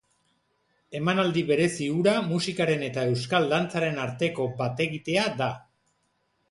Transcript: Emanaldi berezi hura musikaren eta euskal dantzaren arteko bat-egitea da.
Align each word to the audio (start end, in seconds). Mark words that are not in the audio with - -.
Emanaldi 0.99 1.43
berezi 1.51 1.89
hura 1.97 2.15
musikaren 2.31 2.87
eta 2.89 3.05
euskal 3.11 3.49
dantzaren 3.55 4.01
arteko 4.09 4.53
bat-egitea 4.65 5.33
da. 5.45 5.53